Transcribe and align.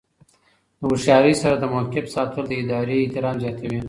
د 0.79 0.81
هوښیارۍ 0.89 1.33
سره 1.41 1.55
د 1.57 1.63
موقف 1.73 2.05
ساتل 2.15 2.43
د 2.47 2.51
ادارې 2.63 2.95
احترام 2.99 3.35
زیاتوي. 3.43 3.79